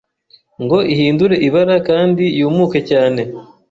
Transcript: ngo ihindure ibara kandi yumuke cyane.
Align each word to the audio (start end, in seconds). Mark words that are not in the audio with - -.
ngo 0.63 0.77
ihindure 0.93 1.35
ibara 1.47 1.75
kandi 1.89 2.23
yumuke 2.39 2.79
cyane. 2.89 3.21